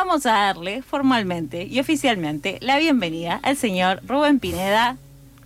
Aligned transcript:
vamos 0.00 0.24
a 0.24 0.32
darle 0.32 0.80
formalmente 0.80 1.64
y 1.64 1.78
oficialmente 1.78 2.56
la 2.62 2.78
bienvenida 2.78 3.38
al 3.42 3.58
señor 3.58 4.00
Rubén 4.06 4.40
Pineda, 4.40 4.96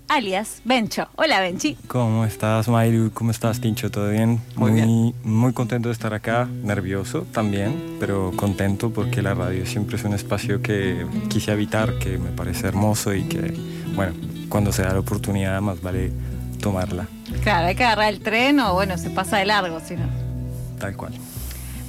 alias 0.06 0.60
Bencho. 0.64 1.08
Hola, 1.16 1.40
Benchi. 1.40 1.76
¿Cómo 1.88 2.24
estás, 2.24 2.68
Mayru? 2.68 3.10
¿Cómo 3.12 3.32
estás, 3.32 3.60
Tincho? 3.60 3.90
¿Todo 3.90 4.10
bien? 4.10 4.40
Muy 4.54 4.70
bien. 4.70 5.12
Muy 5.24 5.52
contento 5.52 5.88
de 5.88 5.92
estar 5.92 6.14
acá, 6.14 6.48
nervioso 6.62 7.26
también, 7.32 7.96
pero 7.98 8.30
contento 8.36 8.90
porque 8.90 9.22
la 9.22 9.34
radio 9.34 9.66
siempre 9.66 9.96
es 9.96 10.04
un 10.04 10.14
espacio 10.14 10.62
que 10.62 11.04
quise 11.28 11.50
habitar, 11.50 11.98
que 11.98 12.16
me 12.16 12.30
parece 12.30 12.68
hermoso 12.68 13.12
y 13.12 13.24
que, 13.24 13.58
bueno, 13.96 14.12
cuando 14.48 14.70
se 14.70 14.82
da 14.82 14.92
la 14.92 15.00
oportunidad 15.00 15.60
más 15.62 15.82
vale 15.82 16.12
tomarla. 16.60 17.08
Claro, 17.42 17.66
hay 17.66 17.74
que 17.74 17.82
agarrar 17.82 18.14
el 18.14 18.20
tren 18.20 18.60
o 18.60 18.74
bueno, 18.74 18.98
se 18.98 19.10
pasa 19.10 19.36
de 19.38 19.46
largo, 19.46 19.80
si 19.80 19.96
no. 19.96 20.06
Tal 20.78 20.96
cual. 20.96 21.12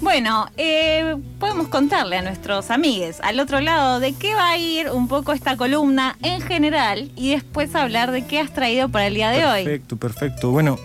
Bueno, 0.09 0.45
eh, 0.55 1.15
podemos 1.39 1.67
contarle 1.67 2.17
a 2.17 2.21
nuestros 2.21 2.69
amigues 2.69 3.19
al 3.23 3.39
otro 3.39 3.59
lado 3.59 3.99
de 3.99 4.13
qué 4.13 4.35
va 4.35 4.51
a 4.51 4.57
ir 4.59 4.91
un 4.91 5.07
poco 5.07 5.33
esta 5.33 5.57
columna 5.57 6.15
en 6.21 6.41
general 6.41 7.09
y 7.15 7.31
después 7.31 7.73
hablar 7.73 8.11
de 8.11 8.23
qué 8.23 8.39
has 8.39 8.53
traído 8.53 8.87
para 8.87 9.07
el 9.07 9.15
día 9.15 9.31
de 9.31 9.47
hoy. 9.47 9.63
Perfecto, 9.63 9.97
perfecto. 9.97 10.51
Bueno, 10.51 10.77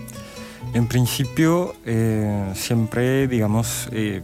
en 0.73 0.87
principio 0.87 1.75
eh, 1.85 2.51
siempre, 2.55 3.29
digamos, 3.29 3.91
eh, 3.93 4.23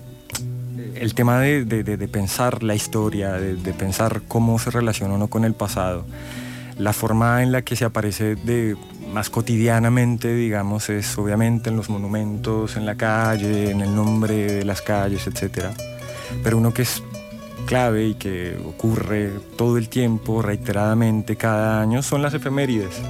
el 0.95 1.15
tema 1.15 1.41
de, 1.41 1.67
de- 1.67 1.85
de- 1.85 2.09
pensar 2.09 2.63
la 2.63 2.75
historia, 2.75 3.33
de 3.35 3.75
pensar 3.75 4.23
cómo 4.27 4.59
se 4.59 4.71
relaciona 4.71 5.13
uno 5.13 5.29
con 5.29 5.45
el 5.45 5.53
pasado, 5.53 6.07
la 6.79 6.95
forma 6.95 7.43
en 7.43 7.53
la 7.53 7.61
que 7.61 7.77
se 7.77 7.85
aparece 7.85 8.35
de 8.35 8.79
más 9.13 9.31
cotidianamente, 9.31 10.35
digamos, 10.35 10.89
es 10.89 11.17
obviamente 11.19 11.71
en 11.71 11.77
los 11.77 11.89
monumentos, 11.89 12.77
en 12.77 12.87
la 12.87 12.97
calle, 12.97 13.71
en 13.71 13.81
el 13.81 13.95
nombre 13.95 14.35
de 14.35 14.65
las 14.65 14.83
calles, 14.83 15.27
etc. 15.27 15.67
Pero 16.43 16.59
uno 16.59 16.73
que 16.73 16.83
es 16.83 17.03
clave 17.67 18.09
y 18.09 18.15
que 18.15 18.57
ocurre 18.65 19.31
todo 19.57 19.79
el 19.79 19.89
tiempo, 19.89 20.43
reiteradamente, 20.43 21.37
cada 21.37 21.81
año, 21.81 22.03
son 22.03 22.23
las 22.23 22.35
efemérides 22.35 23.01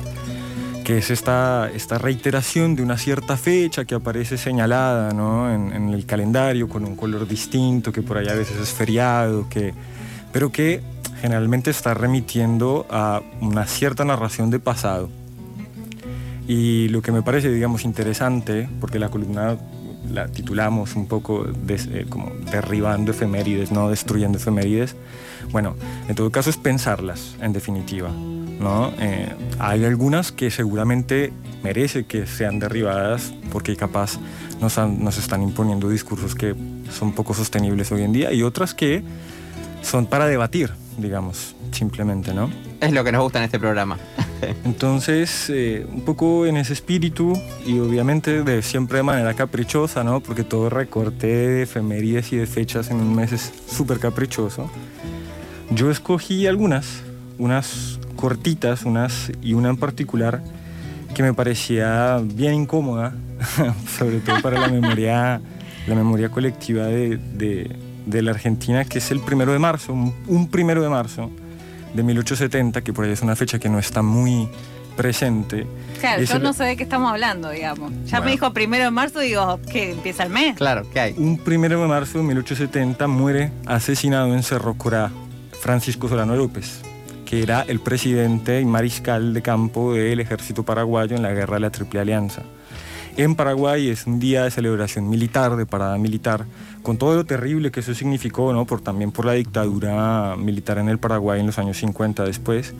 que 0.86 0.98
es 0.98 1.10
esta, 1.10 1.68
esta 1.74 1.98
reiteración 1.98 2.76
de 2.76 2.82
una 2.84 2.96
cierta 2.96 3.36
fecha 3.36 3.84
que 3.84 3.96
aparece 3.96 4.38
señalada 4.38 5.12
¿no? 5.12 5.52
en, 5.52 5.72
en 5.72 5.88
el 5.88 6.06
calendario 6.06 6.68
con 6.68 6.84
un 6.84 6.94
color 6.94 7.26
distinto, 7.26 7.90
que 7.90 8.02
por 8.02 8.18
ahí 8.18 8.28
a 8.28 8.34
veces 8.34 8.56
es 8.56 8.72
feriado, 8.72 9.48
que, 9.48 9.74
pero 10.32 10.52
que 10.52 10.80
generalmente 11.20 11.72
está 11.72 11.92
remitiendo 11.92 12.86
a 12.88 13.20
una 13.40 13.66
cierta 13.66 14.04
narración 14.04 14.50
de 14.50 14.60
pasado. 14.60 15.10
Y 16.46 16.88
lo 16.88 17.02
que 17.02 17.12
me 17.12 17.22
parece, 17.22 17.50
digamos, 17.50 17.84
interesante, 17.84 18.68
porque 18.80 18.98
la 18.98 19.08
columna 19.08 19.56
la 20.12 20.28
titulamos 20.28 20.94
un 20.94 21.06
poco 21.06 21.46
eh, 21.68 22.06
como 22.08 22.32
derribando 22.50 23.10
efemérides, 23.10 23.72
no 23.72 23.90
destruyendo 23.90 24.38
efemérides. 24.38 24.94
Bueno, 25.50 25.76
en 26.08 26.14
todo 26.14 26.30
caso 26.30 26.50
es 26.50 26.56
pensarlas, 26.56 27.36
en 27.40 27.52
definitiva. 27.52 28.10
¿no? 28.10 28.92
Eh, 28.98 29.28
hay 29.58 29.84
algunas 29.84 30.32
que 30.32 30.50
seguramente 30.50 31.32
merece 31.62 32.06
que 32.06 32.26
sean 32.26 32.58
derribadas 32.58 33.34
porque 33.52 33.76
capaz 33.76 34.18
nos 34.60 35.18
están 35.18 35.42
imponiendo 35.42 35.88
discursos 35.88 36.34
que 36.34 36.54
son 36.90 37.12
poco 37.12 37.34
sostenibles 37.34 37.92
hoy 37.92 38.02
en 38.02 38.12
día 38.12 38.32
y 38.32 38.42
otras 38.42 38.72
que 38.74 39.02
son 39.82 40.06
para 40.06 40.26
debatir, 40.26 40.70
digamos, 40.96 41.54
simplemente, 41.72 42.32
¿no? 42.32 42.50
Es 42.80 42.92
lo 42.92 43.04
que 43.04 43.12
nos 43.12 43.22
gusta 43.22 43.38
en 43.38 43.44
este 43.44 43.58
programa. 43.58 43.98
Entonces, 44.64 45.46
eh, 45.48 45.86
un 45.92 46.02
poco 46.02 46.46
en 46.46 46.56
ese 46.56 46.72
espíritu 46.72 47.40
y 47.66 47.78
obviamente 47.78 48.42
de 48.42 48.62
siempre 48.62 48.98
de 48.98 49.02
manera 49.02 49.34
caprichosa, 49.34 50.04
¿no? 50.04 50.20
Porque 50.20 50.44
todo 50.44 50.68
recorte 50.70 51.26
de 51.26 51.62
efemérides 51.62 52.32
y 52.32 52.36
de 52.36 52.46
fechas 52.46 52.90
en 52.90 52.96
un 52.98 53.14
mes 53.14 53.32
es 53.32 53.52
súper 53.68 53.98
caprichoso. 53.98 54.70
Yo 55.70 55.90
escogí 55.90 56.46
algunas, 56.46 57.02
unas 57.38 57.98
cortitas, 58.16 58.84
unas 58.84 59.32
y 59.42 59.54
una 59.54 59.70
en 59.70 59.76
particular 59.76 60.42
que 61.14 61.22
me 61.22 61.32
parecía 61.34 62.20
bien 62.22 62.54
incómoda, 62.54 63.14
sobre 63.98 64.20
todo 64.20 64.40
para 64.42 64.60
la 64.60 64.68
memoria, 64.68 65.40
la 65.86 65.94
memoria 65.94 66.28
colectiva 66.28 66.84
de, 66.86 67.16
de- 67.16 67.76
la 68.22 68.30
Argentina, 68.30 68.84
que 68.84 68.98
es 68.98 69.10
el 69.10 69.18
primero 69.20 69.52
de 69.52 69.58
marzo, 69.58 69.92
un, 69.92 70.14
un 70.28 70.48
primero 70.48 70.80
de 70.82 70.88
marzo 70.88 71.30
de 71.96 72.02
1870, 72.02 72.82
que 72.82 72.92
por 72.92 73.04
ahí 73.04 73.12
es 73.12 73.22
una 73.22 73.34
fecha 73.36 73.58
que 73.58 73.68
no 73.68 73.78
está 73.78 74.02
muy 74.02 74.48
presente. 74.96 75.66
Claro, 76.00 76.22
Es 76.22 76.30
yo 76.30 76.36
el- 76.36 76.42
no 76.42 76.52
sé 76.52 76.64
de 76.64 76.76
qué 76.76 76.82
estamos 76.82 77.10
hablando, 77.10 77.50
digamos. 77.50 77.90
Ya 78.04 78.18
Bueno. 78.18 78.24
me 78.26 78.30
dijo 78.32 78.52
primero 78.52 78.84
de 78.84 78.90
marzo, 78.90 79.20
digo, 79.20 79.60
que 79.70 79.90
empieza 79.92 80.22
el 80.22 80.30
mes. 80.30 80.56
Claro, 80.56 80.86
¿qué 80.92 81.00
hay? 81.00 81.14
Un 81.18 81.38
primero 81.38 81.80
de 81.82 81.88
marzo 81.88 82.18
de 82.18 82.24
1870 82.24 83.06
muere 83.06 83.52
asesinado 83.66 84.32
en 84.34 84.42
Cerro 84.42 84.74
Corá 84.74 85.10
Francisco 85.60 86.08
Solano 86.08 86.36
López, 86.36 86.80
que 87.24 87.42
era 87.42 87.62
el 87.68 87.80
presidente 87.80 88.60
y 88.60 88.64
mariscal 88.64 89.34
de 89.34 89.42
campo 89.42 89.92
del 89.94 90.20
ejército 90.20 90.62
paraguayo 90.62 91.16
en 91.16 91.22
la 91.22 91.32
guerra 91.32 91.54
de 91.56 91.60
la 91.60 91.70
Triple 91.70 92.00
Alianza. 92.00 92.42
En 93.18 93.34
Paraguay 93.34 93.88
es 93.88 94.06
un 94.06 94.20
día 94.20 94.44
de 94.44 94.50
celebración 94.50 95.08
militar, 95.08 95.56
de 95.56 95.64
parada 95.64 95.96
militar, 95.96 96.44
con 96.82 96.98
todo 96.98 97.14
lo 97.14 97.24
terrible 97.24 97.70
que 97.70 97.80
eso 97.80 97.94
significó, 97.94 98.52
¿no? 98.52 98.66
por, 98.66 98.82
también 98.82 99.10
por 99.10 99.24
la 99.24 99.32
dictadura 99.32 100.36
militar 100.36 100.76
en 100.76 100.90
el 100.90 100.98
Paraguay 100.98 101.40
en 101.40 101.46
los 101.46 101.58
años 101.58 101.78
50 101.78 102.24
después, 102.24 102.74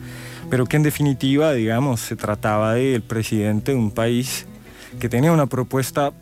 pero 0.51 0.67
que 0.67 0.77
en 0.77 0.83
definitiva, 0.83 1.53
digamos, 1.53 2.01
se 2.01 2.15
trataba 2.15 2.75
del 2.75 3.01
presidente 3.01 3.71
de 3.71 3.79
un 3.79 3.89
país 3.89 4.45
que 4.99 5.09
tenía 5.09 5.31
una 5.31 5.47
propuesta 5.47 6.13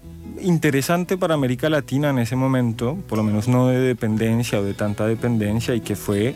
interesante 0.41 1.17
para 1.17 1.33
América 1.33 1.69
Latina 1.69 2.09
en 2.09 2.19
ese 2.19 2.37
momento, 2.37 2.97
por 3.09 3.17
lo 3.17 3.23
menos 3.23 3.49
no 3.49 3.67
de 3.67 3.79
dependencia 3.79 4.61
o 4.61 4.63
de 4.63 4.73
tanta 4.73 5.05
dependencia, 5.05 5.75
y 5.75 5.81
que 5.81 5.97
fue 5.97 6.35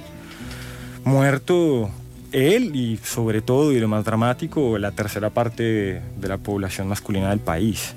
muerto 1.05 1.89
él 2.31 2.75
y 2.75 2.97
sobre 2.97 3.41
todo, 3.41 3.71
y 3.71 3.79
lo 3.79 3.87
más 3.87 4.05
dramático, 4.05 4.77
la 4.77 4.91
tercera 4.91 5.29
parte 5.29 5.63
de, 5.63 6.01
de 6.19 6.27
la 6.27 6.37
población 6.37 6.87
masculina 6.87 7.29
del 7.29 7.39
país. 7.39 7.93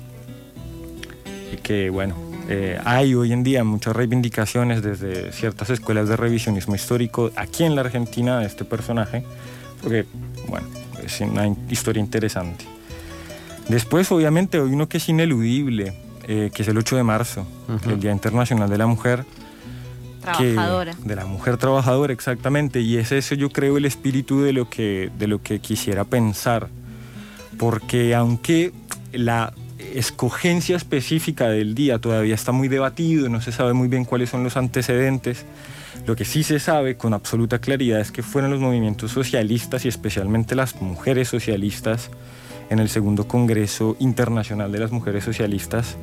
Y 1.53 1.57
que, 1.57 1.89
bueno, 1.89 2.15
eh, 2.49 2.77
hay 2.83 3.15
hoy 3.15 3.31
en 3.31 3.43
día 3.43 3.63
muchas 3.63 3.95
reivindicaciones 3.95 4.81
desde 4.81 5.31
ciertas 5.31 5.69
escuelas 5.69 6.09
de 6.09 6.17
revisionismo 6.17 6.75
histórico 6.75 7.31
aquí 7.35 7.63
en 7.63 7.75
la 7.75 7.81
Argentina 7.81 8.39
de 8.39 8.45
este 8.45 8.65
personaje, 8.65 9.23
porque, 9.81 10.05
bueno, 10.47 10.67
es 11.03 11.21
una 11.21 11.47
historia 11.69 12.01
interesante. 12.01 12.65
Después, 13.69 14.11
obviamente, 14.11 14.57
hay 14.57 14.63
uno 14.63 14.89
que 14.89 14.97
es 14.97 15.07
ineludible, 15.07 15.93
eh, 16.27 16.51
que 16.53 16.63
es 16.63 16.67
el 16.67 16.77
8 16.77 16.97
de 16.97 17.03
marzo, 17.03 17.45
el 17.87 17.99
Día 17.99 18.11
Internacional 18.11 18.69
de 18.69 18.77
la 18.77 18.87
Mujer. 18.87 19.25
Que- 20.37 20.53
Trabajadora. 20.53 20.95
de 21.03 21.15
la 21.15 21.25
mujer 21.25 21.57
trabajadora, 21.57 22.13
exactamente. 22.13 22.81
Y 22.81 22.97
es 22.97 23.11
ese, 23.11 23.37
yo 23.37 23.49
creo, 23.49 23.77
el 23.77 23.85
espíritu 23.85 24.41
de 24.41 24.53
lo 24.53 24.69
que, 24.69 25.09
de 25.17 25.27
lo 25.27 25.41
que 25.41 25.59
quisiera 25.59 26.03
pensar. 26.05 26.69
Porque 27.57 28.15
aunque 28.15 28.71
la 29.11 29.53
escogencia 29.93 30.75
específica 30.75 31.49
del 31.49 31.75
día 31.75 31.99
todavía 31.99 32.33
está 32.35 32.51
muy 32.51 32.67
debatido, 32.67 33.29
no 33.29 33.41
se 33.41 33.51
sabe 33.51 33.73
muy 33.73 33.87
bien 33.87 34.05
cuáles 34.05 34.29
son 34.29 34.43
los 34.43 34.57
antecedentes, 34.57 35.45
lo 36.07 36.15
que 36.15 36.25
sí 36.25 36.43
se 36.43 36.59
sabe 36.59 36.97
con 36.97 37.13
absoluta 37.13 37.59
claridad 37.59 37.99
es 37.99 38.11
que 38.11 38.23
fueron 38.23 38.49
los 38.51 38.59
movimientos 38.59 39.11
socialistas 39.11 39.85
y 39.85 39.87
especialmente 39.89 40.55
las 40.55 40.81
mujeres 40.81 41.27
socialistas 41.27 42.09
en 42.69 42.79
el 42.79 42.89
segundo 42.89 43.27
Congreso 43.27 43.95
Internacional 43.99 44.71
de 44.71 44.79
las 44.79 44.91
Mujeres 44.91 45.23
Socialistas 45.23 45.95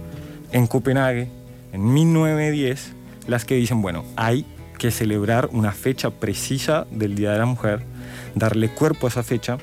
en 0.52 0.66
Copenhague 0.69 1.28
en 1.72 1.92
1910 1.92 2.92
las 3.26 3.44
que 3.44 3.54
dicen, 3.56 3.82
bueno, 3.82 4.04
hay 4.16 4.44
que 4.78 4.91
celebrar 4.91 5.50
una 5.53 5.72
fecha 5.72 6.10
precisa 6.10 6.86
del 6.91 7.14
Día 7.14 7.32
de 7.32 7.38
la 7.38 7.47
Mujer, 7.47 7.82
darle 8.34 8.70
cuerpo 8.70 9.06
a 9.06 9.10
esa 9.10 9.22
fecha. 9.22 9.58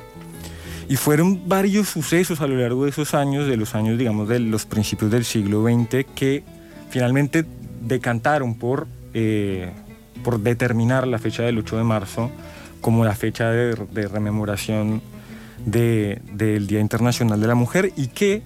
Y 0.89 0.95
fueron 0.95 1.49
varios 1.49 1.89
sucesos 1.89 2.39
a 2.39 2.47
lo 2.47 2.55
largo 2.55 2.85
de 2.85 2.91
esos 2.91 3.13
años, 3.13 3.47
de 3.47 3.57
los 3.57 3.75
años, 3.75 3.97
digamos, 3.97 4.29
de 4.29 4.39
los 4.39 4.65
principios 4.65 5.11
del 5.11 5.25
siglo 5.25 5.63
XX, 5.63 6.05
que 6.15 6.43
finalmente 6.89 7.45
decantaron 7.81 8.55
por, 8.55 8.87
eh, 9.13 9.71
por 10.23 10.39
determinar 10.39 11.07
la 11.07 11.17
fecha 11.19 11.43
del 11.43 11.57
8 11.57 11.77
de 11.77 11.83
marzo 11.83 12.31
como 12.79 13.03
la 13.03 13.15
fecha 13.15 13.49
de, 13.51 13.75
rememoración 14.07 15.01
de- 15.65 16.21
del 16.31 16.67
Día 16.67 16.79
Internacional 16.79 17.41
de 17.41 17.47
la 17.47 17.55
Mujer 17.55 17.91
y 17.97 18.07
que 18.07 18.43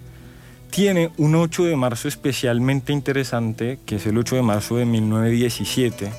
tiene 0.72 1.12
un 1.18 1.36
8 1.36 1.66
de 1.66 1.76
marzo 1.76 2.08
especialmente 2.08 2.92
interesante, 2.94 3.78
que 3.86 3.98
es 3.98 4.06
el 4.08 4.18
8 4.18 4.38
de 4.38 4.42
marzo 4.42 4.78
de 4.78 4.86
1917, 4.86 6.12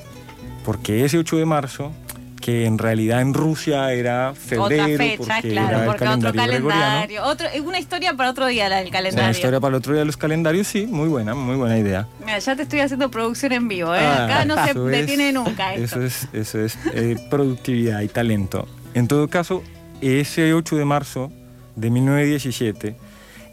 porque 0.63 1.03
ese 1.05 1.17
8 1.17 1.37
de 1.37 1.45
marzo, 1.45 1.91
que 2.39 2.65
en 2.65 2.77
realidad 2.77 3.21
en 3.21 3.33
Rusia 3.33 3.91
era 3.93 4.33
febrero, 4.35 4.83
Otra 4.83 4.97
fecha, 4.97 5.17
porque 5.35 5.49
claro, 5.49 5.69
era 5.69 5.79
el 5.79 5.85
porque 5.85 6.07
otro 6.07 6.33
calendario. 6.33 7.23
Otro, 7.23 7.47
es 7.47 7.61
una 7.61 7.79
historia 7.79 8.13
para 8.15 8.29
otro 8.31 8.45
día 8.47 8.67
la 8.69 8.75
del 8.77 8.87
Una 8.87 8.97
calendario. 8.97 9.31
historia 9.31 9.59
para 9.61 9.69
el 9.69 9.75
otro 9.75 9.93
día 9.93 9.99
de 10.01 10.05
los 10.05 10.17
calendarios, 10.17 10.67
sí, 10.67 10.85
muy 10.85 11.07
buena, 11.07 11.33
muy 11.35 11.55
buena 11.55 11.77
idea. 11.77 12.05
Mira, 12.19 12.39
ya 12.39 12.55
te 12.55 12.63
estoy 12.63 12.81
haciendo 12.81 13.09
producción 13.09 13.53
en 13.53 13.67
vivo, 13.69 13.95
¿eh? 13.95 13.99
Ah, 14.01 14.25
Acá 14.25 14.45
no 14.45 14.55
se 14.63 14.71
es- 14.71 14.75
detiene 14.85 15.31
nunca 15.31 15.73
esto. 15.73 16.01
Eso 16.01 16.03
es, 16.03 16.27
eso 16.33 16.59
es 16.59 16.77
eh, 16.93 17.15
productividad 17.29 18.01
y 18.01 18.09
talento. 18.09 18.67
En 18.93 19.07
todo 19.07 19.29
caso, 19.29 19.63
ese 20.01 20.53
8 20.53 20.75
de 20.75 20.85
marzo 20.85 21.31
de 21.77 21.89
1917 21.89 22.95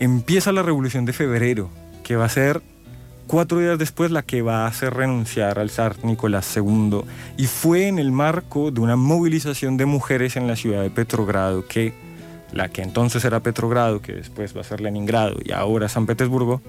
empieza 0.00 0.50
la 0.50 0.62
Revolución 0.62 1.04
de 1.04 1.12
Febrero, 1.12 1.70
que 2.02 2.16
va 2.16 2.24
a 2.24 2.30
ser 2.30 2.62
cuatro 3.26 3.60
días 3.60 3.78
después 3.78 4.10
la 4.10 4.22
que 4.22 4.42
va 4.42 4.64
a 4.64 4.66
hacer 4.66 4.92
renunciar 4.94 5.60
al 5.60 5.70
zar 5.70 5.94
Nicolás 6.02 6.56
II 6.56 7.02
y 7.36 7.46
fue 7.46 7.86
en 7.86 8.00
el 8.00 8.10
marco 8.10 8.72
de 8.72 8.80
una 8.80 8.96
movilización 8.96 9.76
de 9.76 9.86
mujeres 9.86 10.34
en 10.34 10.48
la 10.48 10.56
ciudad 10.56 10.82
de 10.82 10.90
Petrogrado 10.90 11.64
que 11.68 11.94
la 12.52 12.68
que 12.68 12.82
entonces 12.82 13.24
era 13.24 13.40
Petrogrado, 13.40 14.02
que 14.02 14.14
después 14.14 14.56
va 14.56 14.62
a 14.62 14.64
ser 14.64 14.80
Leningrado 14.80 15.36
y 15.44 15.52
ahora 15.52 15.88
San 15.88 16.06
Petersburgo, 16.06 16.60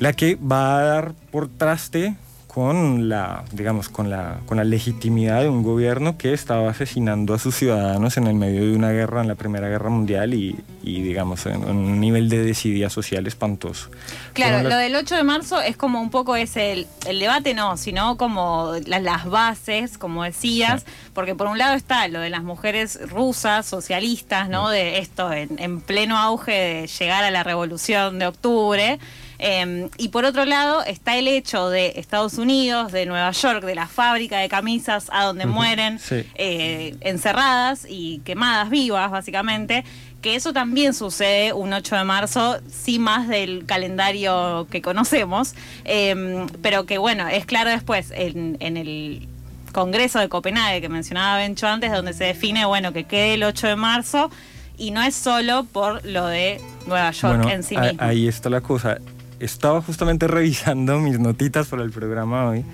la 0.00 0.12
que 0.12 0.34
va 0.36 0.78
a 0.78 0.82
dar 0.82 1.14
por 1.30 1.48
traste 1.48 2.16
con 2.56 3.10
la, 3.10 3.44
digamos, 3.52 3.90
con 3.90 4.08
la, 4.08 4.38
con 4.46 4.56
la 4.56 4.64
legitimidad 4.64 5.42
de 5.42 5.48
un 5.50 5.62
gobierno 5.62 6.16
que 6.16 6.32
estaba 6.32 6.70
asesinando 6.70 7.34
a 7.34 7.38
sus 7.38 7.54
ciudadanos 7.54 8.16
en 8.16 8.26
el 8.26 8.34
medio 8.34 8.62
de 8.62 8.74
una 8.74 8.92
guerra, 8.92 9.20
en 9.20 9.28
la 9.28 9.34
Primera 9.34 9.68
Guerra 9.68 9.90
Mundial 9.90 10.32
y, 10.32 10.56
y 10.82 11.02
digamos, 11.02 11.44
en, 11.44 11.62
un 11.66 12.00
nivel 12.00 12.30
de 12.30 12.42
desidia 12.42 12.88
social 12.88 13.26
espantoso. 13.26 13.90
Claro, 14.32 14.66
lo 14.66 14.74
del 14.74 14.96
8 14.96 15.16
de 15.16 15.22
marzo 15.22 15.60
es 15.60 15.76
como 15.76 16.00
un 16.00 16.08
poco 16.08 16.34
ese, 16.34 16.72
el, 16.72 16.86
el 17.06 17.20
debate 17.20 17.52
no, 17.52 17.76
sino 17.76 18.16
como 18.16 18.72
las 18.86 19.26
bases, 19.26 19.98
como 19.98 20.24
decías, 20.24 20.86
porque 21.12 21.34
por 21.34 21.48
un 21.48 21.58
lado 21.58 21.74
está 21.74 22.08
lo 22.08 22.20
de 22.20 22.30
las 22.30 22.42
mujeres 22.42 22.98
rusas, 23.10 23.66
socialistas, 23.66 24.48
¿no? 24.48 24.70
De 24.70 24.96
esto 24.96 25.30
en, 25.30 25.58
en 25.58 25.82
pleno 25.82 26.16
auge 26.16 26.52
de 26.52 26.86
llegar 26.86 27.22
a 27.22 27.30
la 27.30 27.42
revolución 27.42 28.18
de 28.18 28.28
octubre. 28.28 28.98
Em, 29.38 29.88
y 29.98 30.08
por 30.08 30.24
otro 30.24 30.44
lado 30.44 30.82
está 30.84 31.16
el 31.16 31.28
hecho 31.28 31.68
de 31.68 31.94
Estados 31.96 32.38
Unidos, 32.38 32.92
de 32.92 33.06
Nueva 33.06 33.30
York, 33.30 33.64
de 33.64 33.74
la 33.74 33.86
fábrica 33.86 34.38
de 34.38 34.48
camisas 34.48 35.08
a 35.12 35.24
donde 35.24 35.46
mueren 35.46 35.98
eh, 36.34 36.96
encerradas 37.00 37.86
y 37.88 38.20
quemadas 38.24 38.70
vivas, 38.70 39.10
básicamente, 39.10 39.84
que 40.22 40.34
eso 40.34 40.52
también 40.52 40.94
sucede 40.94 41.52
un 41.52 41.72
8 41.72 41.96
de 41.96 42.04
marzo, 42.04 42.58
sí 42.68 42.98
más 42.98 43.28
del 43.28 43.66
calendario 43.66 44.66
que 44.70 44.82
conocemos, 44.82 45.54
em, 45.84 46.46
pero 46.62 46.86
que 46.86 46.98
bueno, 46.98 47.28
es 47.28 47.46
claro 47.46 47.70
después 47.70 48.12
en, 48.14 48.56
el 48.60 49.28
Congreso 49.72 50.18
de 50.18 50.30
Copenhague 50.30 50.80
que 50.80 50.88
mencionaba 50.88 51.36
Bencho 51.36 51.66
antes, 51.66 51.92
donde 51.92 52.14
se 52.14 52.24
define, 52.24 52.64
bueno, 52.64 52.92
que 52.92 53.04
quede 53.04 53.34
el 53.34 53.44
8 53.44 53.66
de 53.66 53.76
marzo 53.76 54.30
y 54.78 54.90
no 54.90 55.02
es 55.02 55.14
solo 55.14 55.64
por 55.64 56.04
lo 56.04 56.26
de 56.26 56.60
Nueva 56.86 57.10
York 57.10 57.46
en 57.50 57.62
sí 57.62 57.76
mismo. 57.76 57.98
Ahí 58.00 58.26
está 58.26 58.48
la 58.48 58.62
cosa 58.62 58.98
estaba 59.40 59.82
justamente 59.82 60.26
revisando 60.28 60.98
mis 60.98 61.18
notitas 61.18 61.68
para 61.68 61.82
el 61.82 61.90
programa 61.90 62.48
hoy 62.48 62.64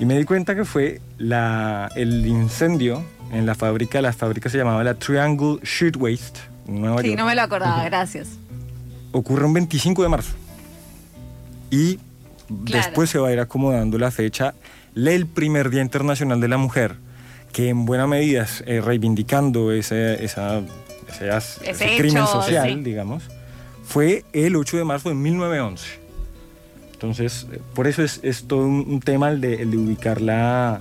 y 0.00 0.04
me 0.04 0.18
di 0.18 0.24
cuenta 0.24 0.54
que 0.54 0.64
fue 0.64 1.00
la, 1.18 1.90
el 1.94 2.26
incendio 2.26 3.04
en 3.32 3.46
la 3.46 3.54
fábrica, 3.54 4.02
la 4.02 4.12
fábrica 4.12 4.48
se 4.50 4.58
llamaba 4.58 4.82
la 4.84 4.94
Triangle 4.94 5.58
Shirtwaist, 5.62 6.38
Nueva 6.66 7.02
sí, 7.02 7.14
no 7.16 7.26
me 7.26 7.34
lo 7.34 7.42
acordaba, 7.42 7.84
gracias. 7.84 8.28
Ocurre 9.12 9.44
un 9.44 9.52
25 9.52 10.02
de 10.02 10.08
marzo 10.08 10.32
y 11.70 11.98
después 12.48 13.10
se 13.10 13.18
va 13.18 13.28
a 13.28 13.32
ir 13.32 13.40
acomodando 13.40 13.98
la 13.98 14.10
fecha, 14.10 14.54
el 14.94 15.26
primer 15.26 15.70
Día 15.70 15.82
Internacional 15.82 16.40
de 16.40 16.48
la 16.48 16.56
Mujer, 16.56 16.96
que 17.52 17.68
en 17.68 17.84
buena 17.84 18.06
medida 18.06 18.42
es 18.42 18.62
eh, 18.66 18.80
reivindicando 18.80 19.72
ese, 19.72 20.24
esa, 20.24 20.62
ese, 21.08 21.96
crimen 21.96 22.26
social, 22.26 22.82
digamos 22.84 23.24
fue 23.92 24.24
el 24.32 24.56
8 24.56 24.78
de 24.78 24.84
marzo 24.84 25.10
de 25.10 25.14
1911. 25.16 26.00
Entonces, 26.94 27.46
eh, 27.52 27.60
por 27.74 27.86
eso 27.86 28.02
es, 28.02 28.44
todo 28.48 28.64
un, 28.64 29.00
tema 29.00 29.28
el 29.28 29.42
de, 29.42 29.66
ubicar 29.76 30.22
la, 30.22 30.80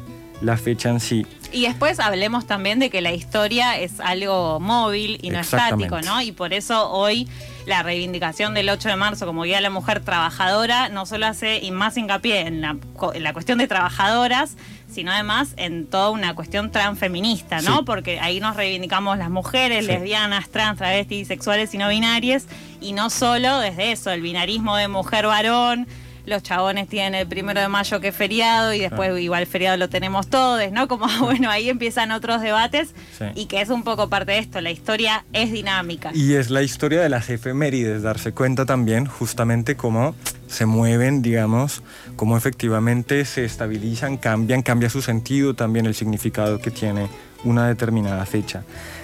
fecha 0.63 0.89
en 0.89 1.01
sí. 1.01 1.25
Y 1.51 1.63
después 1.63 1.99
hablemos 1.99 2.47
también 2.47 2.79
de 2.79 2.89
que 2.89 3.01
la 3.01 3.11
historia 3.11 3.77
es 3.77 3.99
algo 3.99 4.61
móvil 4.61 5.19
y 5.21 5.29
no 5.29 5.41
estático, 5.41 5.99
¿no? 6.01 6.21
Y 6.21 6.31
por 6.31 6.53
eso 6.53 6.89
hoy 6.89 7.27
la 7.65 7.83
reivindicación 7.83 8.53
del 8.53 8.69
8 8.69 8.87
de 8.87 8.95
marzo 8.95 9.25
como 9.25 9.43
Día 9.43 9.57
de 9.57 9.61
la 9.61 9.69
Mujer 9.69 9.99
Trabajadora 9.99 10.87
no 10.87 11.05
solo 11.05 11.25
hace 11.27 11.59
y 11.59 11.71
más 11.71 11.97
hincapié 11.97 12.47
en 12.47 12.61
la, 12.61 12.77
en 13.13 13.23
la 13.23 13.33
cuestión 13.33 13.57
de 13.57 13.67
trabajadoras, 13.67 14.55
sino 14.91 15.11
además 15.11 15.53
en 15.57 15.87
toda 15.87 16.09
una 16.09 16.35
cuestión 16.35 16.71
transfeminista, 16.71 17.61
¿no? 17.61 17.85
Porque 17.85 18.19
ahí 18.19 18.39
nos 18.39 18.55
reivindicamos 18.55 19.17
las 19.17 19.29
mujeres, 19.29 19.85
lesbianas, 19.85 20.49
trans, 20.49 20.77
travestis, 20.77 21.27
sexuales 21.27 21.73
y 21.73 21.77
no 21.77 21.89
binarias, 21.89 22.47
y 22.79 22.93
no 22.93 23.09
solo 23.09 23.59
desde 23.59 23.91
eso, 23.91 24.11
el 24.11 24.21
binarismo 24.21 24.75
de 24.75 24.87
mujer-varón, 24.87 25.87
los 26.25 26.43
chabones 26.43 26.87
tienen 26.87 27.15
el 27.15 27.27
primero 27.27 27.59
de 27.61 27.67
mayo 27.67 27.99
que 27.99 28.09
es 28.09 28.15
feriado 28.15 28.73
y 28.73 28.79
después 28.79 29.19
igual 29.19 29.45
feriado 29.47 29.77
lo 29.77 29.89
tenemos 29.89 30.27
todos, 30.27 30.71
¿no? 30.71 30.87
Como 30.87 31.07
bueno, 31.21 31.49
ahí 31.49 31.69
empiezan 31.69 32.11
otros 32.11 32.41
debates 32.41 32.93
y 33.35 33.45
que 33.45 33.61
es 33.61 33.69
un 33.69 33.83
poco 33.83 34.09
parte 34.09 34.33
de 34.33 34.39
esto, 34.39 34.61
la 34.61 34.71
historia 34.71 35.25
es 35.33 35.51
dinámica. 35.51 36.11
Y 36.13 36.33
es 36.33 36.49
la 36.49 36.61
historia 36.61 37.01
de 37.01 37.09
las 37.09 37.29
efemérides, 37.29 38.01
darse 38.01 38.31
cuenta 38.31 38.65
también 38.65 39.05
justamente 39.05 39.75
cómo 39.75 40.15
se 40.47 40.65
mueven, 40.65 41.21
digamos, 41.21 41.81
cómo 42.15 42.37
efectivamente 42.37 43.25
se 43.25 43.45
estabilizan, 43.45 44.17
cambian, 44.17 44.61
cambia 44.61 44.89
su 44.89 45.01
sentido 45.01 45.55
también 45.55 45.85
el 45.85 45.95
significado 45.95 46.59
que 46.59 46.71
tiene 46.71 47.07
una 47.43 47.67
determinada 47.67 48.25
fecha. 48.25 48.63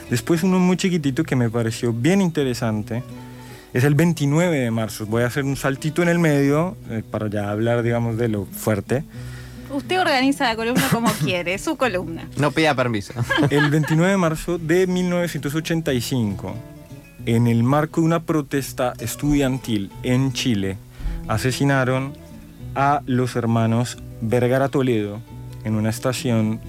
Después 0.09 0.43
uno 0.43 0.59
muy 0.59 0.77
chiquitito 0.77 1.23
que 1.23 1.35
me 1.35 1.49
pareció 1.49 1.93
bien 1.93 2.21
interesante, 2.21 3.03
es 3.73 3.83
el 3.83 3.95
29 3.95 4.57
de 4.57 4.71
marzo. 4.71 5.05
Voy 5.05 5.23
a 5.23 5.27
hacer 5.27 5.43
un 5.43 5.55
saltito 5.55 6.01
en 6.01 6.09
el 6.09 6.19
medio 6.19 6.77
eh, 6.89 7.03
para 7.09 7.27
ya 7.27 7.49
hablar, 7.49 7.83
digamos, 7.83 8.17
de 8.17 8.27
lo 8.27 8.45
fuerte. 8.45 9.03
Usted 9.69 9.99
organiza 9.99 10.45
la 10.45 10.55
columna 10.55 10.87
como 10.91 11.11
quiere, 11.23 11.57
su 11.57 11.75
columna. 11.75 12.27
No 12.37 12.51
pida 12.51 12.73
permiso. 12.73 13.13
El 13.49 13.69
29 13.69 14.11
de 14.11 14.17
marzo 14.17 14.57
de 14.57 14.87
1985, 14.87 16.55
en 17.25 17.47
el 17.47 17.63
marco 17.63 17.99
de 17.99 18.07
una 18.07 18.21
protesta 18.21 18.93
estudiantil 18.99 19.91
en 20.03 20.31
Chile, 20.31 20.77
asesinaron 21.27 22.13
a 22.75 23.01
los 23.05 23.35
hermanos 23.35 23.97
Vergara 24.21 24.69
Toledo 24.69 25.19
en 25.65 25.75
una 25.75 25.89
estación, 25.89 26.61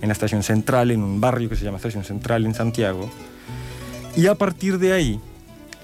en 0.00 0.08
la 0.08 0.12
estación 0.12 0.44
central, 0.44 0.92
en 0.92 1.02
un 1.02 1.20
barrio 1.20 1.48
que 1.48 1.56
se 1.56 1.64
llama 1.64 1.78
Estación 1.78 2.04
Central 2.04 2.46
en 2.46 2.54
Santiago. 2.54 3.10
Y 4.16 4.28
a 4.28 4.36
partir 4.36 4.78
de 4.78 4.92
ahí, 4.92 5.20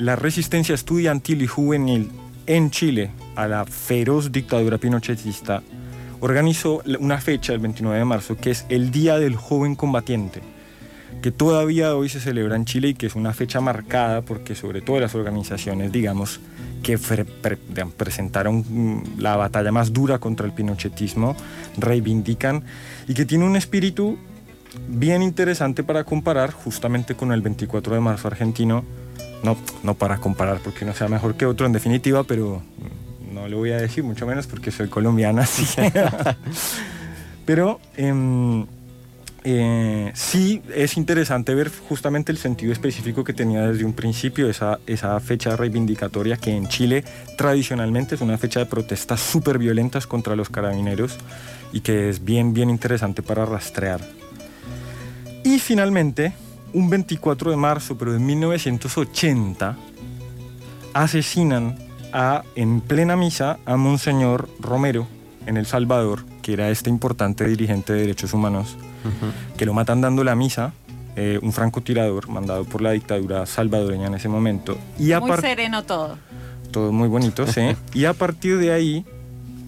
la 0.02 0.16
resistencia 0.16 0.75
estudiantil 0.75 1.43
y 1.43 1.46
juvenil 1.46 2.10
en 2.46 2.72
Chile 2.72 3.12
a 3.37 3.46
la 3.46 3.64
feroz 3.64 4.32
dictadura 4.32 4.76
pinochetista 4.76 5.62
organizó 6.19 6.82
una 6.99 7.19
fecha 7.19 7.52
el 7.52 7.60
29 7.60 8.00
de 8.00 8.04
marzo 8.04 8.37
que 8.37 8.50
es 8.50 8.66
el 8.69 8.90
Día 8.90 9.20
del 9.20 9.37
Joven 9.37 9.76
Combatiente 9.76 10.40
que 11.22 11.31
todavía 11.31 11.94
hoy 11.94 12.08
se 12.08 12.19
celebra 12.19 12.56
en 12.56 12.64
Chile 12.64 12.88
y 12.88 12.94
que 12.94 13.06
es 13.06 13.14
una 13.14 13.32
fecha 13.32 13.60
marcada 13.60 14.22
porque 14.22 14.56
sobre 14.56 14.81
todo 14.81 14.99
las 14.99 15.14
organizaciones, 15.14 15.93
digamos, 15.93 16.40
que 16.82 16.99
presentaron 17.96 18.64
mm, 18.69 19.20
la 19.20 19.37
batalla 19.37 19.70
más 19.70 19.93
dura 19.93 20.19
contra 20.19 20.46
el 20.46 20.52
pinochetismo, 20.52 21.37
reivindican 21.78 22.64
y 23.06 23.14
que 23.14 23.25
tiene 23.25 23.44
un 23.44 23.54
espíritu 23.54 24.19
bien 24.88 25.23
interesante 25.23 25.85
para 25.85 26.02
comparar 26.02 26.50
justamente 26.50 27.14
con 27.14 27.30
el 27.30 27.40
24 27.40 27.94
de 27.94 28.00
marzo 28.00 28.26
argentino, 28.26 28.85
no, 29.42 29.56
no 29.82 29.94
para 29.94 30.18
comparar 30.18 30.61
porque 30.61 30.84
uno 30.84 30.94
sea 30.94 31.08
mejor 31.08 31.34
que 31.37 31.46
otro 31.46 31.66
en 31.66 31.72
definitiva, 31.72 32.25
pero 32.25 32.62
no 33.32 33.49
lo 33.49 33.58
voy 33.58 33.72
a 33.72 33.78
decir 33.78 34.04
mucho 34.04 34.26
menos 34.26 34.46
porque 34.46 34.70
soy 34.70 34.88
colombiana, 34.88 35.46
pero... 37.46 37.80
Em, 37.96 38.66
eh, 39.44 40.12
sí 40.14 40.62
es 40.72 40.96
interesante 40.96 41.52
ver 41.52 41.68
justamente 41.88 42.30
el 42.30 42.38
sentido 42.38 42.72
específico 42.72 43.25
que 43.25 43.32
tenía 43.32 43.66
desde 43.66 43.84
un 43.84 43.92
principio 43.92 44.49
esa, 44.49 44.78
esa 44.87 45.18
fecha 45.18 45.56
reivindicatoria 45.56 46.37
que 46.37 46.52
en 46.52 46.68
Chile 46.68 47.02
tradicionalmente 47.37 48.14
es 48.14 48.20
una 48.20 48.38
fecha 48.38 48.61
de 48.61 48.66
protestas 48.66 49.20
súper 49.20 49.58
violentas 49.58 50.06
contra 50.06 50.37
los 50.37 50.49
carabineros 50.49 51.16
y 51.72 51.80
que 51.80 52.08
es 52.08 52.25
bien, 52.25 52.52
bien 52.52 52.70
interesante 52.70 53.22
para 53.22 53.44
rastrear. 53.44 54.00
Y 55.42 55.58
finalmente, 55.58 56.32
un 56.73 56.91
24 56.91 57.50
de 57.50 57.57
marzo, 57.57 57.97
pero 57.97 58.12
de 58.12 58.19
1980, 58.19 59.76
asesinan 60.95 61.76
a, 62.12 62.43
en 62.55 62.81
plena 62.81 63.17
misa 63.17 63.59
a 63.64 63.76
Monseñor 63.76 64.49
Romero 64.61 65.07
en 65.47 65.57
El 65.57 65.67
Salvador, 65.67 66.25
que 66.43 66.52
era 66.52 66.71
este 66.71 66.91
importante 66.91 67.45
dirigente 67.45 67.93
de 67.93 68.00
derechos 68.00 68.33
humanos 68.35 68.76
que 69.57 69.67
lo 69.67 69.75
matan 69.75 70.00
dando 70.00 70.23
la 70.25 70.35
misa, 70.35 70.73
eh, 71.17 71.38
un 71.43 71.52
francotirador 71.52 72.29
mandado 72.29 72.64
por 72.64 72.81
la 72.81 72.93
dictadura 72.93 73.47
salvadoreña 73.47 74.07
en 74.07 74.14
ese 74.14 74.29
momento. 74.29 74.79
Y 74.99 75.12
muy 75.14 75.37
sereno 75.38 75.83
todo. 75.85 76.17
Todo 76.71 76.93
muy 76.93 77.09
bonito, 77.09 77.47
sí. 77.47 77.76
y 77.95 78.05
a 78.07 78.14
partir 78.14 78.59
de 78.59 78.73
ahí, 78.73 79.05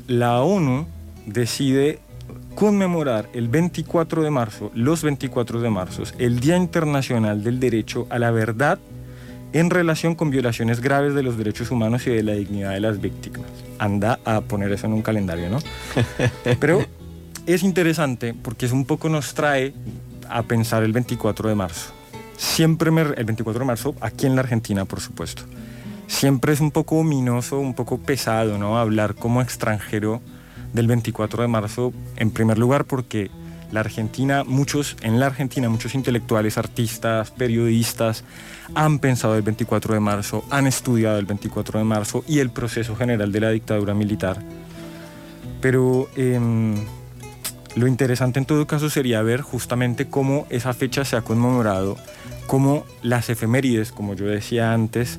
la 0.06 0.40
ONU 0.42 0.86
decide 1.26 1.98
conmemorar 2.54 3.28
el 3.32 3.48
24 3.48 4.22
de 4.22 4.30
marzo, 4.30 4.70
los 4.74 5.02
24 5.02 5.60
de 5.60 5.70
marzo, 5.70 6.04
el 6.18 6.40
Día 6.40 6.56
Internacional 6.56 7.42
del 7.42 7.60
Derecho 7.60 8.06
a 8.10 8.18
la 8.18 8.30
Verdad 8.30 8.78
en 9.52 9.70
relación 9.70 10.14
con 10.14 10.30
violaciones 10.30 10.80
graves 10.80 11.14
de 11.14 11.22
los 11.22 11.38
derechos 11.38 11.70
humanos 11.70 12.06
y 12.06 12.10
de 12.10 12.22
la 12.22 12.32
dignidad 12.32 12.72
de 12.72 12.80
las 12.80 13.00
víctimas. 13.00 13.48
Anda 13.78 14.18
a 14.24 14.40
poner 14.40 14.72
eso 14.72 14.86
en 14.86 14.92
un 14.92 15.02
calendario, 15.02 15.48
¿no? 15.48 15.58
Pero 16.60 16.84
es 17.46 17.62
interesante 17.62 18.34
porque 18.34 18.66
es 18.66 18.72
un 18.72 18.84
poco 18.84 19.08
nos 19.08 19.34
trae 19.34 19.72
a 20.28 20.42
pensar 20.42 20.82
el 20.82 20.92
24 20.92 21.48
de 21.48 21.54
marzo. 21.54 21.92
Siempre 22.36 22.90
me, 22.90 23.02
el 23.02 23.24
24 23.24 23.60
de 23.60 23.66
marzo, 23.66 23.94
aquí 24.00 24.26
en 24.26 24.34
la 24.34 24.40
Argentina, 24.40 24.84
por 24.84 25.00
supuesto. 25.00 25.44
siempre 26.08 26.52
es 26.52 26.60
un 26.60 26.72
poco 26.72 26.96
ominoso, 26.96 27.58
un 27.58 27.74
poco 27.74 27.98
pesado, 27.98 28.58
¿no? 28.58 28.76
Hablar 28.78 29.14
como 29.14 29.40
extranjero 29.40 30.20
del 30.74 30.86
24 30.86 31.42
de 31.42 31.48
marzo, 31.48 31.94
en 32.16 32.30
primer 32.30 32.58
lugar 32.58 32.84
porque 32.84 33.30
la 33.72 33.80
Argentina, 33.80 34.44
muchos, 34.44 34.96
en 35.02 35.18
la 35.18 35.26
Argentina, 35.26 35.68
muchos 35.68 35.94
intelectuales, 35.94 36.58
artistas, 36.58 37.30
periodistas 37.30 38.24
han 38.74 38.98
pensado 38.98 39.36
el 39.36 39.42
24 39.42 39.94
de 39.94 40.00
marzo, 40.00 40.44
han 40.50 40.66
estudiado 40.66 41.18
el 41.18 41.26
24 41.26 41.78
de 41.78 41.84
marzo 41.84 42.24
y 42.28 42.40
el 42.40 42.50
proceso 42.50 42.94
general 42.94 43.32
de 43.32 43.40
la 43.40 43.50
dictadura 43.50 43.94
militar. 43.94 44.38
Pero 45.60 46.08
em, 46.16 46.76
lo 47.74 47.86
interesante 47.86 48.38
en 48.38 48.44
todo 48.44 48.66
caso 48.66 48.90
sería 48.90 49.22
ver 49.22 49.40
justamente 49.40 50.06
cómo 50.08 50.46
esa 50.50 50.72
fecha 50.72 51.04
se 51.04 51.16
ha 51.16 51.22
conmemorado, 51.22 51.96
cómo 52.46 52.84
las 53.02 53.30
efemérides, 53.30 53.90
como 53.90 54.14
yo 54.14 54.26
decía 54.26 54.72
antes, 54.72 55.18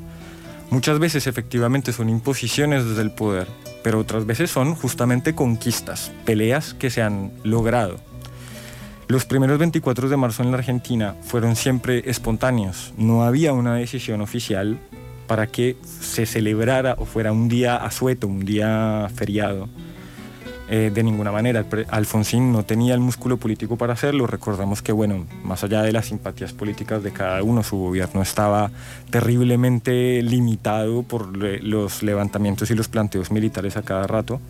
muchas 0.69 0.99
veces 0.99 1.27
efectivamente 1.27 1.91
son 1.91 2.09
imposiciones 2.09 2.85
desde 2.85 3.01
el 3.01 3.11
poder, 3.11 3.47
pero 3.85 3.99
otras 3.99 4.25
veces 4.25 4.49
son 4.49 4.73
justamente 4.73 5.35
conquistas, 5.35 6.11
peleas 6.25 6.73
que 6.73 6.89
se 6.89 7.03
han 7.03 7.31
logrado. 7.43 7.97
Los 9.07 9.25
primeros 9.25 9.59
24 9.59 10.09
de 10.09 10.17
marzo 10.17 10.41
en 10.41 10.49
la 10.49 10.57
Argentina 10.57 11.13
fueron 11.21 11.55
siempre 11.55 12.01
espontáneos, 12.09 12.95
no 12.97 13.23
había 13.23 13.53
una 13.53 13.75
decisión 13.75 14.21
oficial 14.21 14.79
para 15.27 15.45
que 15.45 15.77
se 15.83 16.25
celebrara 16.25 16.95
o 16.97 17.05
fuera 17.05 17.31
un 17.31 17.47
día 17.47 17.75
asueto, 17.75 18.25
un 18.25 18.43
día 18.43 19.07
feriado. 19.13 19.69
Eh, 20.67 20.91
de 20.91 21.03
ninguna 21.03 21.31
manera. 21.31 21.63
Alfonsín 21.89 22.51
no 22.51 22.63
tenía 22.63 22.95
el 22.95 22.99
músculo 22.99 23.37
político 23.37 23.77
para 23.77 23.93
hacerlo. 23.93 24.25
Recordamos 24.25 24.81
que, 24.81 24.91
bueno, 24.91 25.27
más 25.43 25.63
allá 25.63 25.83
de 25.83 25.91
las 25.91 26.07
simpatías 26.07 26.53
políticas 26.53 27.03
de 27.03 27.11
cada 27.11 27.43
uno, 27.43 27.61
su 27.61 27.77
gobierno 27.77 28.23
estaba 28.23 28.71
terriblemente 29.11 30.23
limitado 30.23 31.03
por 31.03 31.37
los 31.37 32.01
levantamientos 32.01 32.71
y 32.71 32.75
los 32.75 32.87
planteos 32.87 33.29
militares 33.29 33.77
a 33.77 33.83
cada 33.83 34.07
rato. 34.07 34.41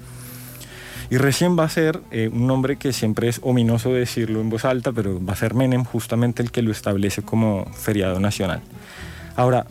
Y 1.10 1.17
recién 1.17 1.60
va 1.60 1.65
a 1.65 1.69
ser 1.69 2.00
eh, 2.12 2.29
un 2.31 2.48
nombre 2.48 2.77
que 2.77 2.93
siempre 2.93 3.27
es 3.27 3.41
ominoso 3.43 3.91
decirlo 3.91 4.39
en 4.39 4.50
voz 4.50 4.63
alta, 4.63 4.93
pero 4.93 5.24
va 5.24 5.34
a 5.34 5.36
ser 5.36 5.53
Menem 5.53 5.84
justamente 5.84 6.41
el 6.41 6.50
que 6.50 6.62
lo 6.62 6.72
establece 6.72 7.24
como 7.24 7.65
feriado 7.74 8.22
nacional. 8.22 8.62
Ahora, 9.36 9.67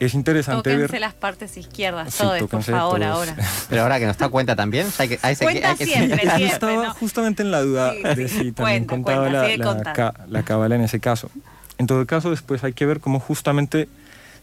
es 0.00 0.14
interesante 0.14 0.70
Tóquense 0.70 0.92
ver... 0.92 1.00
las 1.00 1.14
partes 1.14 1.56
izquierdas, 1.56 2.14
sí, 2.14 2.24
por 2.50 2.62
favor, 2.62 3.02
ahora. 3.02 3.36
Pero 3.68 3.82
ahora 3.82 3.98
que 3.98 4.06
nos 4.06 4.12
está 4.14 4.28
cuenta 4.28 4.56
también, 4.56 4.86
hay 4.98 5.08
que, 5.08 5.18
hay 5.22 5.36
cuenta 5.36 5.70
hay 5.70 5.76
que, 5.76 5.86
siempre, 5.86 6.20
siempre, 6.20 6.46
Estaba 6.46 6.90
justamente 6.90 7.42
en 7.42 7.50
la 7.50 7.62
duda 7.62 7.92
de 7.92 8.28
si 8.28 8.52
también 8.52 8.84
contaba 8.84 9.28
la, 9.28 9.48
la, 9.56 10.14
la 10.28 10.42
cábala 10.44 10.76
en 10.76 10.82
ese 10.82 11.00
caso. 11.00 11.30
En 11.78 11.86
todo 11.86 12.06
caso, 12.06 12.30
después 12.30 12.64
hay 12.64 12.72
que 12.72 12.86
ver 12.86 13.00
cómo 13.00 13.20
justamente 13.20 13.88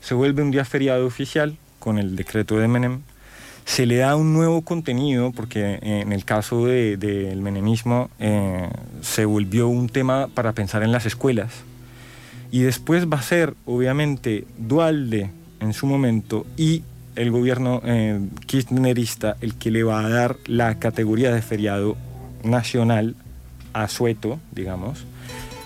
se 0.02 0.14
vuelve 0.14 0.44
un 0.44 0.52
día 0.52 0.66
feriado 0.66 1.06
oficial 1.06 1.58
con 1.80 1.98
el 1.98 2.16
decreto 2.16 2.58
de 2.58 2.68
Menem. 2.68 3.02
Se 3.66 3.86
le 3.86 3.98
da 3.98 4.16
un 4.16 4.34
nuevo 4.34 4.62
contenido, 4.62 5.32
porque 5.32 5.80
en 5.82 6.12
el 6.12 6.26
caso 6.26 6.66
del 6.66 7.00
de, 7.00 7.36
menemismo 7.38 8.10
eh, 8.20 8.70
se 9.02 9.26
volvió 9.26 9.70
un 9.70 9.88
tema 9.88 10.28
para 10.28 10.52
pensar 10.52 10.84
en 10.84 10.92
las 10.92 11.06
escuelas. 11.06 11.52
Y 12.52 12.60
después 12.60 13.08
va 13.08 13.18
a 13.18 13.22
ser, 13.22 13.56
obviamente, 13.66 14.46
Dualde 14.58 15.32
en 15.64 15.74
su 15.74 15.88
momento 15.88 16.46
y 16.58 16.84
el 17.16 17.32
gobierno 17.32 17.82
eh, 17.86 18.20
kirchnerista 18.46 19.38
el 19.42 19.56
que 19.56 19.72
le 19.72 19.84
va 19.84 20.06
a 20.06 20.10
dar 20.10 20.38
la 20.46 20.80
categoría 20.80 21.34
de 21.34 21.42
feriado 21.42 21.96
nacional 22.44 23.16
a 23.72 23.88
Sueto, 23.88 24.40
digamos, 24.52 25.06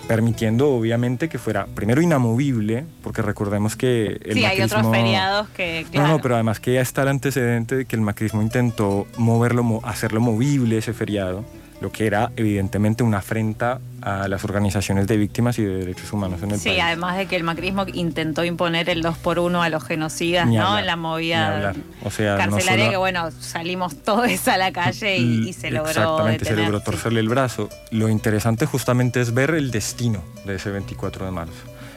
permitiendo 0.08 0.70
obviamente 0.70 1.28
que 1.28 1.38
fuera 1.38 1.66
primero 1.66 2.02
inamovible, 2.02 2.86
porque 3.04 3.22
recordemos 3.22 3.76
que 3.76 4.20
el 4.24 4.34
sí, 4.34 4.46
hay 4.46 4.62
otros 4.62 4.88
feriados 4.90 5.50
que, 5.50 5.86
No, 5.94 6.08
no, 6.08 6.20
pero 6.20 6.36
además 6.36 6.60
que 6.60 6.74
ya 6.74 6.82
está 6.82 7.02
el 7.02 7.10
antecedente 7.10 7.76
de 7.76 7.86
que 7.86 7.96
el 7.96 8.02
macrismo 8.02 8.42
intentó 8.42 9.08
moverlo, 9.18 9.82
hacerlo 9.84 10.22
movible 10.22 10.78
ese 10.78 10.94
feriado 10.94 11.44
lo 11.80 11.92
que 11.92 12.08
era 12.08 12.32
evidentemente 12.36 13.04
una 13.04 13.20
afrenta 13.20 13.80
a 14.02 14.28
las 14.28 14.44
organizaciones 14.44 15.08
de 15.08 15.18
víctimas 15.18 15.60
y 15.60 15.64
de 15.64 15.76
derechos 15.76 16.12
humanos 16.12 16.42
en 16.42 16.52
el 16.52 16.60
sí, 16.60 16.70
país. 16.70 16.76
Sí, 16.76 16.82
además 16.82 17.18
de 17.18 17.26
que 17.28 17.36
el 17.36 17.44
macrismo 17.44 17.86
intentó 17.94 18.44
imponer 18.44 18.90
el 18.90 19.02
2 19.02 19.18
por 19.18 19.40
1 19.40 19.62
a 19.62 19.70
los 19.70 19.84
genocidas, 19.84 20.48
¿no? 20.48 20.80
en 20.80 20.86
la 20.86 20.96
movida 20.96 21.74
o 22.04 22.10
sea, 22.10 22.38
carcelaria, 22.38 22.90
que 22.90 22.98
bueno, 22.98 23.30
salimos 23.32 23.96
todos 24.04 24.48
a 24.48 24.58
la 24.58 24.72
calle 24.72 25.18
y, 25.18 25.54
se 25.54 25.72
logró 25.72 25.90
Exactamente, 25.90 26.46
se 26.46 26.56
logró 26.56 26.80
torcerle 26.80 27.20
el 27.20 27.30
brazo. 27.30 27.70
Lo 27.92 28.10
interesante 28.10 28.66
justamente 28.66 29.22
es 29.22 29.34
ver 29.34 29.52
el 29.52 29.72
destino 29.72 30.24
de 30.46 30.56
ese 30.56 30.72
24 30.72 31.26
de 31.26 31.32
marzo. 31.32 31.54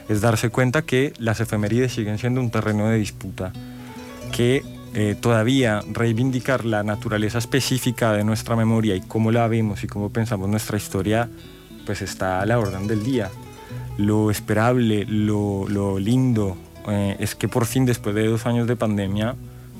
Es 0.09 0.21
darse 0.21 0.49
cuenta 0.49 0.81
que 0.81 1.13
las 1.17 1.39
efemérides 1.39 1.93
siguen 1.93 2.17
siendo 2.17 2.41
un 2.41 2.51
terreno 2.51 2.87
de 2.87 2.97
disputa, 2.97 3.53
que 4.31 4.63
eh, 4.93 5.15
todavía 5.19 5.81
reivindicar 5.89 6.65
la 6.65 6.83
naturaleza 6.83 7.37
específica 7.37 8.11
de 8.11 8.25
nuestra 8.25 8.57
memoria 8.57 8.95
y 8.95 9.01
cómo 9.01 9.31
la 9.31 9.47
vemos 9.47 9.83
y 9.83 9.87
cómo 9.87 10.09
pensamos 10.09 10.49
nuestra 10.49 10.77
historia, 10.77 11.29
pues 11.85 12.01
está 12.01 12.41
a 12.41 12.45
la 12.45 12.59
orden 12.59 12.87
del 12.87 13.03
día. 13.03 13.29
Lo 13.97 14.31
esperable, 14.31 15.05
lo, 15.05 15.67
lo 15.69 15.97
lindo 15.97 16.57
eh, 16.89 17.15
es 17.19 17.35
que 17.35 17.47
por 17.47 17.65
fin 17.65 17.85
después 17.85 18.15
de 18.15 18.27
dos 18.27 18.45
años 18.45 18.67
de 18.67 18.75
pandemia, 18.75 19.35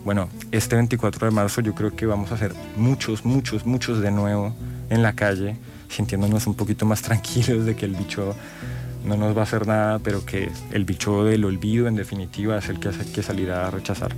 bueno, 0.05 0.29
este 0.51 0.75
24 0.75 1.27
de 1.27 1.31
marzo 1.31 1.61
yo 1.61 1.75
creo 1.75 1.95
que 1.95 2.05
vamos 2.05 2.31
a 2.31 2.35
hacer 2.35 2.53
muchos, 2.77 3.25
muchos, 3.25 3.65
muchos 3.65 3.99
de 3.99 4.11
nuevo 4.11 4.55
en 4.89 5.03
la 5.03 5.13
calle, 5.13 5.57
sintiéndonos 5.89 6.47
un 6.47 6.55
poquito 6.55 6.85
más 6.85 7.01
tranquilos 7.03 7.65
de 7.65 7.75
que 7.75 7.85
el 7.85 7.95
bicho 7.95 8.33
no 9.05 9.17
nos 9.17 9.35
va 9.35 9.41
a 9.41 9.43
hacer 9.43 9.67
nada, 9.67 9.99
pero 9.99 10.25
que 10.25 10.49
el 10.71 10.85
bicho 10.85 11.23
del 11.25 11.43
olvido 11.43 11.87
en 11.87 11.95
definitiva 11.95 12.57
es 12.57 12.69
el 12.69 12.79
que 12.79 12.91
que 13.13 13.23
salir 13.23 13.51
a 13.51 13.69
rechazar. 13.71 14.13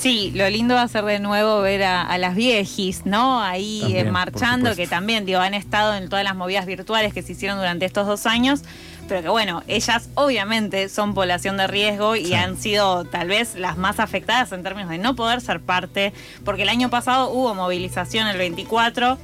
Sí, 0.00 0.32
lo 0.34 0.48
lindo 0.48 0.74
va 0.74 0.80
a 0.80 0.88
ser 0.88 1.04
de 1.04 1.18
nuevo 1.18 1.60
ver 1.60 1.82
a, 1.82 2.16
las 2.16 2.34
viejis, 2.34 3.04
¿no? 3.04 3.42
Ahí 3.42 3.82
eh, 3.94 4.10
marchando, 4.10 4.74
que 4.74 4.86
también, 4.86 5.26
digo, 5.26 5.40
han 5.40 5.52
estado 5.52 5.94
en 5.94 6.08
todas 6.08 6.24
las 6.24 6.34
movidas 6.34 6.64
virtuales 6.64 7.12
que 7.12 7.20
se 7.20 7.32
hicieron 7.32 7.58
durante 7.58 7.84
estos 7.84 8.06
dos 8.06 8.24
años, 8.24 8.62
pero 9.08 9.20
que 9.20 9.28
bueno, 9.28 9.62
ellas 9.68 10.08
obviamente 10.14 10.88
son 10.88 11.12
población 11.12 11.58
de 11.58 11.66
riesgo 11.66 12.16
y 12.16 12.32
han 12.32 12.56
sido 12.56 13.04
tal 13.04 13.28
vez 13.28 13.56
las 13.56 13.76
más 13.76 14.00
afectadas 14.00 14.52
en 14.52 14.62
términos 14.62 14.88
de 14.88 14.96
no 14.96 15.14
poder 15.16 15.42
ser 15.42 15.60
parte, 15.60 16.14
porque 16.46 16.62
el 16.62 16.70
año 16.70 16.88
pasado 16.88 17.28
hubo 17.28 17.54
movilización 17.54 18.26
el 18.26 18.38
24 18.38 19.18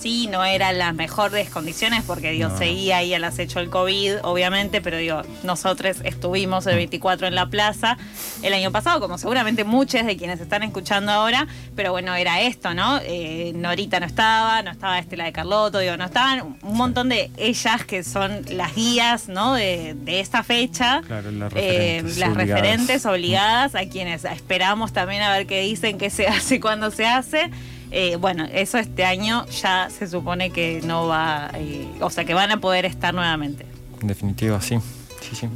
sí 0.00 0.26
no 0.26 0.44
era 0.44 0.72
las 0.72 0.94
mejores 0.94 1.50
condiciones 1.50 2.02
porque 2.06 2.32
digo, 2.32 2.50
seguía 2.56 2.98
ahí 2.98 3.14
al 3.14 3.24
acecho 3.24 3.60
el 3.60 3.70
COVID, 3.70 4.16
obviamente, 4.22 4.80
pero 4.80 4.96
digo, 4.96 5.22
nosotros 5.42 5.98
estuvimos 6.04 6.66
el 6.66 6.76
24 6.76 7.26
en 7.26 7.34
la 7.34 7.46
plaza 7.46 7.98
el 8.42 8.52
año 8.52 8.72
pasado, 8.72 9.00
como 9.00 9.18
seguramente 9.18 9.64
muchos 9.64 10.04
de 10.04 10.16
quienes 10.16 10.40
están 10.40 10.62
escuchando 10.62 11.12
ahora, 11.12 11.46
pero 11.76 11.92
bueno, 11.92 12.14
era 12.14 12.40
esto, 12.40 12.74
¿no? 12.74 13.00
Eh, 13.04 13.52
Norita 13.54 14.00
no 14.00 14.06
estaba, 14.06 14.62
no 14.62 14.70
estaba 14.70 14.98
Estela 14.98 15.24
de 15.24 15.32
Carlotto, 15.32 15.78
digo, 15.78 15.96
no 15.96 16.04
estaban 16.04 16.58
un 16.62 16.76
montón 16.76 17.08
de 17.08 17.30
ellas 17.36 17.84
que 17.84 18.02
son 18.04 18.42
las 18.50 18.74
guías, 18.74 19.28
¿no? 19.28 19.54
De, 19.54 19.96
esta 20.06 20.42
fecha, 20.42 21.00
claro, 21.06 21.30
las, 21.30 21.52
eh, 21.56 22.00
referentes, 22.02 22.18
las 22.18 22.28
obligadas. 22.28 22.60
referentes 22.62 23.06
obligadas, 23.06 23.74
a 23.74 23.88
quienes 23.88 24.24
esperamos 24.24 24.92
también 24.92 25.22
a 25.22 25.32
ver 25.32 25.46
qué 25.46 25.60
dicen, 25.62 25.98
qué 25.98 26.10
se 26.10 26.26
hace, 26.28 26.60
cuándo 26.60 26.90
se 26.90 27.06
hace. 27.06 27.50
Eh, 27.92 28.16
bueno, 28.16 28.46
eso 28.50 28.78
este 28.78 29.04
año 29.04 29.46
ya 29.46 29.90
se 29.90 30.08
supone 30.08 30.50
que 30.50 30.80
no 30.82 31.06
va, 31.06 31.50
eh, 31.54 31.86
o 32.00 32.08
sea, 32.08 32.24
que 32.24 32.32
van 32.32 32.50
a 32.50 32.56
poder 32.56 32.86
estar 32.86 33.12
nuevamente. 33.12 33.66
En 34.00 34.08
definitiva, 34.08 34.60
sí, 34.62 34.78
sí, 35.20 35.36
sí. 35.36 35.48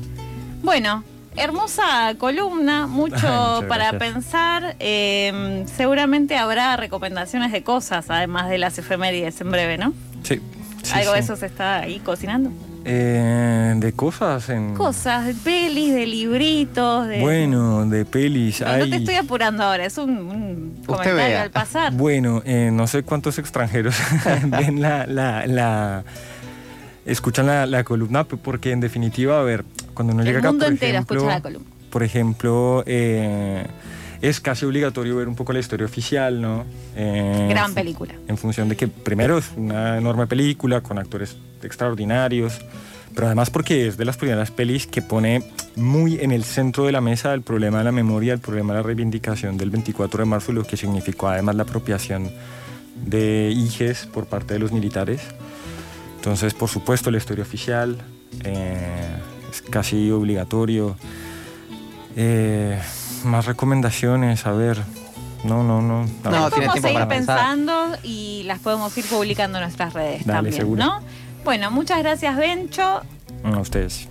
Bueno, 0.62 1.02
hermosa 1.36 2.14
columna, 2.18 2.86
mucho 2.88 3.64
para 3.68 3.98
pensar. 3.98 4.76
Em, 4.78 5.66
seguramente 5.66 6.36
habrá 6.36 6.76
recomendaciones 6.76 7.52
de 7.52 7.62
cosas, 7.62 8.10
además 8.10 8.50
de 8.50 8.58
las 8.58 8.78
efemérides 8.78 9.40
en 9.40 9.50
breve, 9.50 9.78
¿no? 9.78 9.94
Sí. 10.22 10.40
Algo 10.92 11.12
de 11.12 11.20
eso 11.20 11.36
se 11.36 11.46
está 11.46 11.80
ahí 11.80 12.00
cocinando. 12.00 12.50
Eh, 12.88 13.74
de 13.78 13.92
cosas 13.94 14.48
en... 14.48 14.74
Cosas, 14.74 15.26
de 15.26 15.34
pelis, 15.34 15.92
de 15.92 16.06
libritos, 16.06 17.08
de... 17.08 17.20
Bueno, 17.20 17.84
de 17.84 18.04
pelis 18.04 18.60
no, 18.60 18.68
hay... 18.68 18.82
no 18.82 18.90
te 18.90 18.96
estoy 18.98 19.16
apurando 19.16 19.64
ahora, 19.64 19.84
es 19.84 19.98
un, 19.98 20.82
comentario 20.86 21.40
al 21.40 21.50
pasar. 21.50 21.92
Bueno, 21.92 22.42
eh, 22.44 22.70
no 22.72 22.86
sé 22.86 23.02
cuántos 23.02 23.40
extranjeros 23.40 23.96
ven 24.44 24.80
la, 24.80 25.04
la, 25.04 25.48
la... 25.48 26.04
escuchan 27.06 27.46
la, 27.46 27.66
la, 27.66 27.82
columna, 27.82 28.22
porque 28.22 28.70
en 28.70 28.78
definitiva, 28.78 29.40
a 29.40 29.42
ver, 29.42 29.64
cuando 29.92 30.14
uno 30.14 30.22
llega 30.22 30.38
acá, 30.38 30.52
por 30.52 30.64
entero 30.68 30.92
ejemplo, 30.92 31.16
escucha 31.16 31.34
la 31.34 31.42
columna. 31.42 31.70
Por 31.90 32.02
ejemplo, 32.04 32.84
eh, 32.86 33.66
es 34.20 34.40
casi 34.40 34.64
obligatorio 34.64 35.16
ver 35.16 35.28
un 35.28 35.34
poco 35.34 35.52
la 35.52 35.58
historia 35.58 35.86
oficial, 35.86 36.40
¿no? 36.40 36.64
Eh, 36.94 37.46
Gran 37.50 37.74
película. 37.74 38.14
En 38.28 38.36
función 38.36 38.68
de 38.68 38.76
que 38.76 38.88
primero 38.88 39.38
es 39.38 39.50
una 39.56 39.98
enorme 39.98 40.26
película 40.26 40.80
con 40.80 40.98
actores 40.98 41.36
extraordinarios, 41.62 42.60
pero 43.14 43.26
además 43.26 43.50
porque 43.50 43.86
es 43.86 43.96
de 43.96 44.04
las 44.04 44.16
primeras 44.16 44.50
pelis 44.50 44.86
que 44.86 45.02
pone 45.02 45.42
muy 45.74 46.20
en 46.20 46.32
el 46.32 46.44
centro 46.44 46.84
de 46.84 46.92
la 46.92 47.00
mesa 47.00 47.32
el 47.34 47.42
problema 47.42 47.78
de 47.78 47.84
la 47.84 47.92
memoria, 47.92 48.32
el 48.32 48.40
problema 48.40 48.74
de 48.74 48.80
la 48.80 48.82
reivindicación 48.82 49.56
del 49.56 49.70
24 49.70 50.24
de 50.24 50.26
marzo 50.28 50.52
y 50.52 50.54
lo 50.54 50.64
que 50.64 50.76
significó 50.76 51.28
además 51.28 51.54
la 51.54 51.62
apropiación 51.62 52.30
de 53.06 53.52
hijes 53.54 54.06
por 54.06 54.26
parte 54.26 54.54
de 54.54 54.60
los 54.60 54.72
militares. 54.72 55.20
Entonces, 56.16 56.54
por 56.54 56.68
supuesto, 56.68 57.10
la 57.10 57.18
historia 57.18 57.42
oficial 57.42 57.96
eh, 58.44 59.16
es 59.50 59.62
casi 59.62 60.10
obligatorio. 60.10 60.96
Eh, 62.16 62.80
más 63.24 63.44
recomendaciones, 63.46 64.46
a 64.46 64.52
ver. 64.52 64.78
No, 65.44 65.62
no, 65.62 65.80
no. 65.80 66.04
No, 66.04 66.06
Las 66.06 66.22
tiene 66.24 66.30
podemos 66.32 66.50
tiempo 66.52 66.72
seguir 66.74 66.94
para 66.94 67.08
pensando 67.08 67.96
y 68.02 68.42
las 68.46 68.58
podemos 68.58 68.96
ir 68.98 69.04
publicando 69.04 69.58
en 69.58 69.64
nuestras 69.64 69.92
redes 69.92 70.24
Dale, 70.24 70.36
también, 70.38 70.56
seguro. 70.56 70.84
¿no? 70.84 71.00
Bueno, 71.44 71.70
muchas 71.70 71.98
gracias, 71.98 72.36
Bencho. 72.36 73.02
A 73.44 73.58
ustedes. 73.58 74.08